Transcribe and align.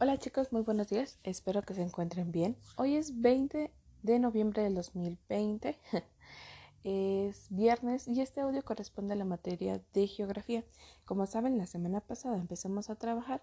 Hola 0.00 0.16
chicos, 0.16 0.52
muy 0.52 0.62
buenos 0.62 0.90
días. 0.90 1.18
Espero 1.24 1.62
que 1.62 1.74
se 1.74 1.82
encuentren 1.82 2.30
bien. 2.30 2.56
Hoy 2.76 2.94
es 2.94 3.20
20 3.20 3.72
de 4.04 4.18
noviembre 4.20 4.62
del 4.62 4.76
2020. 4.76 5.76
es 6.84 7.48
viernes 7.50 8.06
y 8.06 8.20
este 8.20 8.40
audio 8.40 8.64
corresponde 8.64 9.14
a 9.14 9.16
la 9.16 9.24
materia 9.24 9.82
de 9.94 10.06
geografía. 10.06 10.62
Como 11.04 11.26
saben, 11.26 11.58
la 11.58 11.66
semana 11.66 12.00
pasada 12.00 12.36
empezamos 12.36 12.90
a 12.90 12.94
trabajar 12.94 13.42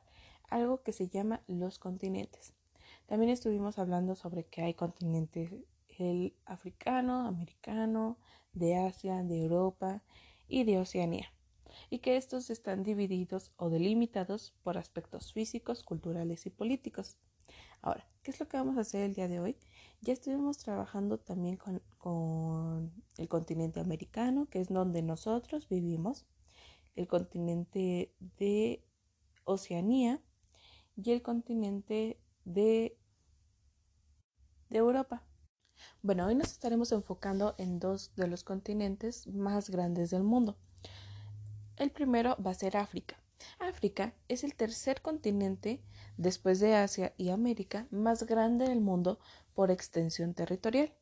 algo 0.49 0.81
que 0.81 0.93
se 0.93 1.09
llama 1.09 1.41
los 1.47 1.77
continentes. 1.77 2.53
También 3.05 3.31
estuvimos 3.31 3.77
hablando 3.77 4.15
sobre 4.15 4.45
que 4.45 4.61
hay 4.61 4.75
continentes 4.75 5.51
el 5.99 6.37
africano, 6.45 7.27
americano, 7.27 8.17
de 8.53 8.77
Asia, 8.77 9.23
de 9.23 9.41
Europa 9.41 10.03
y 10.47 10.63
de 10.63 10.79
Oceanía 10.79 11.34
y 11.89 11.99
que 11.99 12.17
estos 12.17 12.49
están 12.49 12.83
divididos 12.83 13.51
o 13.57 13.69
delimitados 13.69 14.53
por 14.63 14.77
aspectos 14.77 15.33
físicos, 15.33 15.83
culturales 15.83 16.45
y 16.45 16.49
políticos. 16.49 17.17
Ahora, 17.81 18.07
¿qué 18.23 18.31
es 18.31 18.39
lo 18.39 18.47
que 18.47 18.57
vamos 18.57 18.77
a 18.77 18.81
hacer 18.81 19.03
el 19.03 19.13
día 19.13 19.27
de 19.27 19.39
hoy? 19.39 19.57
Ya 20.01 20.13
estuvimos 20.13 20.57
trabajando 20.57 21.19
también 21.19 21.57
con, 21.97 22.91
el 23.17 23.27
continente 23.27 23.79
americano, 23.79 24.47
que 24.49 24.59
es 24.59 24.69
donde 24.69 25.01
nosotros 25.01 25.67
vivimos, 25.69 26.25
el 26.95 27.07
continente 27.07 28.13
de 28.37 28.83
Oceanía 29.43 30.21
y 30.95 31.11
el 31.11 31.21
continente 31.21 32.19
de, 32.43 32.97
de 34.69 34.77
Europa. 34.77 35.23
Bueno, 36.01 36.25
hoy 36.25 36.35
nos 36.35 36.51
estaremos 36.51 36.91
enfocando 36.91 37.55
en 37.57 37.79
dos 37.79 38.13
de 38.15 38.27
los 38.27 38.43
continentes 38.43 39.27
más 39.27 39.69
grandes 39.69 40.09
del 40.09 40.23
mundo, 40.23 40.57
el 41.77 41.91
primero 41.91 42.37
va 42.41 42.51
a 42.51 42.55
ser 42.55 42.77
África. 42.77 43.17
África 43.59 44.13
es 44.27 44.43
el 44.43 44.55
tercer 44.55 45.01
continente, 45.01 45.83
después 46.17 46.59
de 46.59 46.75
Asia 46.75 47.13
y 47.17 47.29
América, 47.29 47.87
más 47.91 48.25
grande 48.25 48.67
del 48.67 48.81
mundo 48.81 49.19
por 49.53 49.71
extensión 49.71 50.33
territorial. 50.33 50.93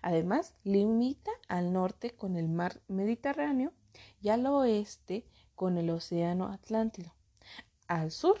Además, 0.00 0.54
limita 0.64 1.30
al 1.48 1.72
norte 1.72 2.14
con 2.16 2.36
el 2.36 2.48
mar 2.48 2.82
Mediterráneo 2.88 3.72
y 4.20 4.30
al 4.30 4.46
oeste 4.46 5.26
con 5.54 5.78
el 5.78 5.90
Océano 5.90 6.48
Atlántico. 6.48 7.14
Al 7.86 8.10
sur 8.10 8.38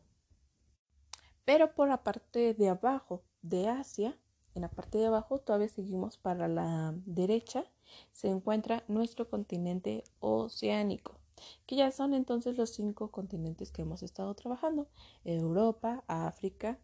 Pero 1.45 1.75
por 1.75 1.89
la 1.89 2.03
parte 2.03 2.55
de 2.55 2.69
abajo 2.69 3.23
de 3.43 3.69
Asia, 3.69 4.19
en 4.55 4.63
la 4.63 4.71
parte 4.71 4.99
de 4.99 5.07
abajo 5.07 5.39
todavía 5.39 5.69
seguimos 5.69 6.17
para 6.17 6.49
la 6.49 6.95
derecha, 7.07 7.65
se 8.13 8.29
encuentra 8.29 8.85
nuestro 8.89 9.29
continente 9.29 10.05
oceánico, 10.21 11.19
que 11.67 11.77
ya 11.77 11.91
son 11.91 12.15
entonces 12.15 12.57
los 12.57 12.71
cinco 12.71 13.11
continentes 13.11 13.71
que 13.71 13.83
hemos 13.83 14.03
estado 14.03 14.35
trabajando. 14.35 14.89
Europa, 15.25 16.05
África, 16.07 16.79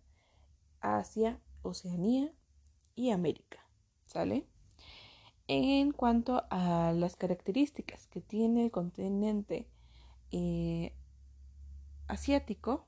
Asia, 0.80 1.40
Oceanía 1.62 2.32
y 2.94 3.10
América. 3.10 3.65
En 5.48 5.92
cuanto 5.92 6.44
a 6.50 6.92
las 6.92 7.16
características 7.16 8.06
que 8.08 8.20
tiene 8.20 8.64
el 8.64 8.70
continente 8.70 9.68
eh, 10.32 10.92
asiático, 12.08 12.86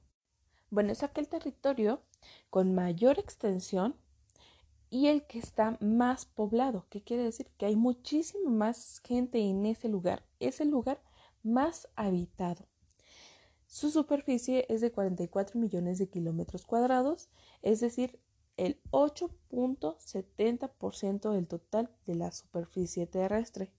bueno, 0.71 0.93
es 0.93 1.03
aquel 1.03 1.29
territorio 1.29 2.03
con 2.51 2.75
mayor 2.75 3.19
extensión 3.19 3.95
y 4.91 5.09
el 5.09 5.27
que 5.27 5.39
está 5.39 5.77
más 5.81 6.27
poblado. 6.27 6.87
¿Qué 6.91 7.03
quiere 7.03 7.25
decir? 7.25 7.47
Que 7.59 7.67
hay 7.67 7.77
muchísima 7.77 8.51
más 8.51 9.01
gente 9.05 9.39
en 9.39 9.67
ese 9.67 9.89
lugar. 9.89 10.25
Es 10.41 10.61
el 10.61 10.71
lugar 10.71 11.01
más 11.43 11.89
habitado. 11.95 12.67
Su 13.67 13.91
superficie 13.91 14.67
es 14.69 14.81
de 14.81 14.91
44 14.91 15.61
millones 15.61 15.99
de 15.99 16.09
kilómetros 16.09 16.65
cuadrados, 16.65 17.29
es 17.61 17.81
decir, 17.81 18.19
el 18.59 18.79
8.70% 18.91 21.33
del 21.33 21.47
total 21.47 21.91
de 22.07 22.17
la 22.17 22.31
superficie 22.33 23.07
terrestre. 23.07 23.73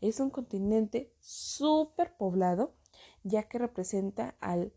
Es 0.00 0.20
un 0.20 0.30
continente 0.30 1.12
súper 1.18 2.16
poblado, 2.16 2.74
ya 3.24 3.42
que 3.44 3.58
representa 3.58 4.36
al, 4.40 4.72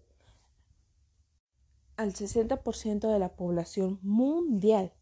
al 1.98 2.14
60% 2.14 3.12
de 3.12 3.20
la 3.20 3.36
población 3.36 4.00
mundial. 4.02 4.94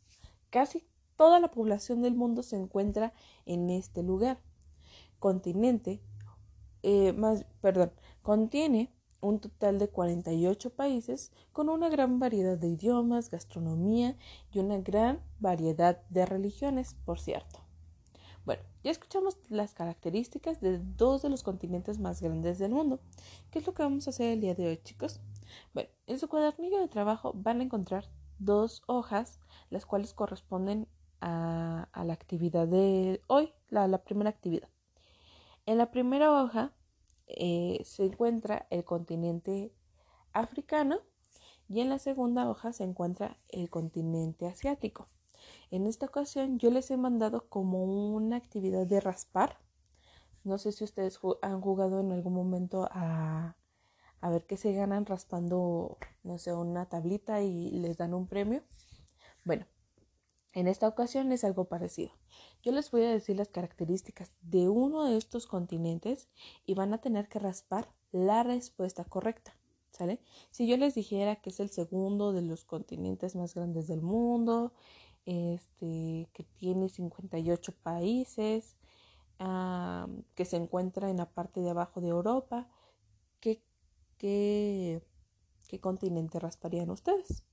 Casi 0.49 0.85
toda 1.15 1.39
la 1.39 1.51
población 1.51 2.01
del 2.01 2.15
mundo 2.15 2.43
se 2.43 2.57
encuentra 2.57 3.13
en 3.45 3.69
este 3.69 4.03
lugar. 4.03 4.41
Continente, 5.19 6.01
eh, 6.81 7.13
más, 7.13 7.45
perdón, 7.61 7.93
contiene 8.21 8.91
un 9.21 9.39
total 9.39 9.79
de 9.79 9.89
48 9.89 10.69
países 10.71 11.31
con 11.51 11.69
una 11.69 11.89
gran 11.89 12.19
variedad 12.19 12.57
de 12.57 12.67
idiomas, 12.67 13.29
gastronomía 13.29 14.15
y 14.51 14.59
una 14.59 14.77
gran 14.79 15.21
variedad 15.39 16.01
de 16.09 16.25
religiones, 16.25 16.95
por 17.05 17.19
cierto. 17.19 17.59
Bueno, 18.45 18.61
ya 18.83 18.91
escuchamos 18.91 19.37
las 19.49 19.73
características 19.73 20.61
de 20.61 20.79
dos 20.79 21.23
de 21.23 21.29
los 21.29 21.41
continentes 21.41 21.99
más 21.99 22.21
grandes 22.21 22.59
del 22.59 22.71
mundo. 22.71 22.99
¿Qué 23.49 23.59
es 23.59 23.65
lo 23.65 23.73
que 23.73 23.83
vamos 23.83 24.05
a 24.05 24.11
hacer 24.11 24.33
el 24.33 24.41
día 24.41 24.53
de 24.53 24.67
hoy, 24.67 24.77
chicos? 24.83 25.19
Bueno, 25.73 25.89
en 26.05 26.19
su 26.19 26.27
cuadernillo 26.27 26.79
de 26.79 26.87
trabajo 26.87 27.33
van 27.35 27.59
a 27.59 27.63
encontrar 27.63 28.05
dos 28.37 28.83
hojas, 28.85 29.39
las 29.71 29.85
cuales 29.85 30.13
corresponden 30.13 30.87
a, 31.21 31.87
la 31.95 32.13
actividad 32.13 32.67
de 32.67 33.21
hoy, 33.27 33.51
la 33.69 34.03
primera 34.03 34.29
actividad. 34.29 34.69
En 35.65 35.79
la 35.79 35.89
primera 35.89 36.31
hoja 36.31 36.71
eh, 37.27 37.81
se 37.83 38.05
encuentra 38.05 38.67
el 38.69 38.83
continente 38.83 39.73
africano 40.33 40.99
y 41.67 41.81
en 41.81 41.89
la 41.89 41.99
segunda 41.99 42.49
hoja 42.49 42.73
se 42.73 42.83
encuentra 42.83 43.37
el 43.49 43.69
continente 43.69 44.47
asiático. 44.47 45.09
En 45.71 45.87
esta 45.87 46.05
ocasión 46.05 46.59
yo 46.59 46.71
les 46.71 46.91
he 46.91 46.97
mandado 46.97 47.49
como 47.49 47.83
una 47.83 48.37
actividad 48.37 48.85
de 48.85 48.99
raspar. 48.99 49.59
No 50.43 50.57
sé 50.57 50.71
si 50.71 50.83
ustedes 50.83 51.19
han 51.41 51.61
jugado 51.61 51.99
en 52.01 52.11
algún 52.11 52.33
momento 52.33 52.87
a, 52.91 53.55
a 54.21 54.29
ver 54.29 54.45
qué 54.45 54.57
se 54.57 54.73
ganan 54.73 55.05
raspando, 55.05 55.97
no 56.23 56.37
sé, 56.37 56.53
una 56.53 56.87
tablita 56.87 57.41
y 57.41 57.71
les 57.71 57.97
dan 57.97 58.13
un 58.13 58.27
premio. 58.27 58.63
Bueno, 59.43 59.65
en 60.55 60.67
esta 60.67 60.87
ocasión 60.87 61.31
es 61.33 61.43
algo 61.43 61.65
parecido. 61.65 62.11
Yo 62.63 62.71
les 62.71 62.89
voy 62.89 63.03
a 63.03 63.11
decir 63.11 63.35
las 63.35 63.49
características 63.49 64.33
de 64.41 64.69
uno 64.69 65.03
de 65.03 65.17
estos 65.17 65.47
continentes 65.47 66.29
y 66.65 66.73
van 66.73 66.93
a 66.93 67.01
tener 67.01 67.27
que 67.27 67.39
raspar 67.39 67.91
la 68.11 68.41
respuesta 68.41 69.03
correcta. 69.03 69.55
¿Sale? 69.91 70.19
Si 70.49 70.67
yo 70.67 70.75
les 70.75 70.95
dijera 70.95 71.37
que 71.37 71.51
es 71.51 71.59
el 71.59 71.69
segundo 71.69 72.33
de 72.33 72.41
los 72.41 72.65
continentes 72.65 73.35
más 73.35 73.53
grandes 73.53 73.87
del 73.87 74.01
mundo, 74.01 74.73
este, 75.25 76.27
que 76.33 76.43
tiene 76.57 76.89
58 76.89 77.73
países, 77.81 78.75
que 80.35 80.45
se 80.45 80.57
encuentra 80.57 81.09
en 81.09 81.17
la 81.17 81.29
parte 81.29 81.61
de 81.61 81.69
abajo 81.69 82.01
de 82.01 82.09
Europa, 82.09 82.69
¿qué, 83.39 83.61
qué, 84.17 85.01
qué 85.67 85.79
continente 85.79 86.39
rasparían 86.39 86.89
ustedes? 86.89 87.43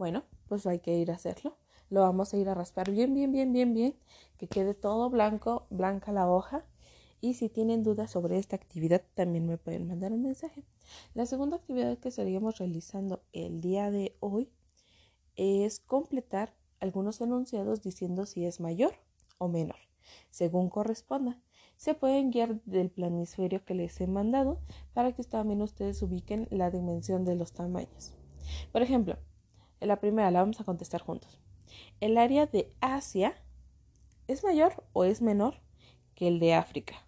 Bueno, 0.00 0.24
pues 0.48 0.66
hay 0.66 0.78
que 0.78 0.96
ir 0.96 1.10
a 1.10 1.16
hacerlo. 1.16 1.58
Lo 1.90 2.00
vamos 2.00 2.32
a 2.32 2.38
ir 2.38 2.48
a 2.48 2.54
raspar 2.54 2.90
bien, 2.90 3.12
bien, 3.12 3.32
bien, 3.32 3.52
bien, 3.52 3.74
bien, 3.74 3.94
que 4.38 4.48
quede 4.48 4.72
todo 4.72 5.10
blanco, 5.10 5.66
blanca 5.68 6.10
la 6.10 6.26
hoja. 6.26 6.64
Y 7.20 7.34
si 7.34 7.50
tienen 7.50 7.82
dudas 7.82 8.10
sobre 8.10 8.38
esta 8.38 8.56
actividad, 8.56 9.02
también 9.12 9.46
me 9.46 9.58
pueden 9.58 9.86
mandar 9.86 10.14
un 10.14 10.22
mensaje. 10.22 10.64
La 11.12 11.26
segunda 11.26 11.58
actividad 11.58 11.98
que 11.98 12.08
estaríamos 12.08 12.56
realizando 12.56 13.22
el 13.34 13.60
día 13.60 13.90
de 13.90 14.16
hoy 14.20 14.50
es 15.36 15.80
completar 15.80 16.54
algunos 16.80 17.20
enunciados 17.20 17.82
diciendo 17.82 18.24
si 18.24 18.46
es 18.46 18.58
mayor 18.58 18.94
o 19.36 19.48
menor, 19.48 19.80
según 20.30 20.70
corresponda. 20.70 21.38
Se 21.76 21.92
pueden 21.92 22.30
guiar 22.30 22.62
del 22.62 22.88
planisferio 22.88 23.66
que 23.66 23.74
les 23.74 24.00
he 24.00 24.06
mandado 24.06 24.62
para 24.94 25.12
que 25.12 25.24
también 25.24 25.60
ustedes 25.60 26.00
ubiquen 26.00 26.48
la 26.50 26.70
dimensión 26.70 27.26
de 27.26 27.36
los 27.36 27.52
tamaños. 27.52 28.14
Por 28.72 28.80
ejemplo, 28.80 29.18
la 29.80 30.00
primera 30.00 30.30
la 30.30 30.40
vamos 30.40 30.60
a 30.60 30.64
contestar 30.64 31.00
juntos. 31.00 31.40
¿El 32.00 32.18
área 32.18 32.46
de 32.46 32.72
Asia 32.80 33.34
es 34.28 34.44
mayor 34.44 34.84
o 34.92 35.04
es 35.04 35.22
menor 35.22 35.60
que 36.14 36.28
el 36.28 36.40
de 36.40 36.54
África? 36.54 37.06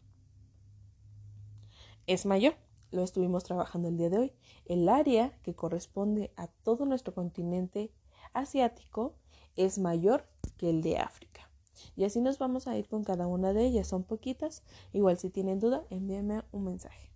Es 2.07 2.27
mayor 2.27 2.55
lo 2.93 3.03
estuvimos 3.03 3.43
trabajando 3.43 3.89
el 3.89 3.97
día 3.97 4.11
de 4.11 4.19
hoy. 4.19 4.33
El 4.67 4.89
área 4.89 5.33
que 5.43 5.55
corresponde 5.55 6.31
a 6.37 6.47
todo 6.47 6.85
nuestro 6.85 7.15
continente 7.15 7.91
asiático 8.35 9.15
es 9.57 9.79
mayor 9.79 10.27
que 10.59 10.71
el 10.71 10.83
de 10.83 10.99
África. 10.99 11.51
Y 11.97 12.05
así 12.05 12.21
nos 12.21 12.39
vamos 12.39 12.69
a 12.69 12.77
ir 12.77 12.89
con 12.89 13.03
cada 13.03 13.27
una 13.27 13.53
de 13.53 13.65
ellas. 13.65 13.89
Son 13.89 14.05
poquitas. 14.05 14.63
Igual 14.93 15.19
si 15.19 15.31
tienen 15.31 15.59
duda, 15.59 15.85
envíenme 15.91 16.43
un 16.53 16.65
mensaje. 16.65 17.12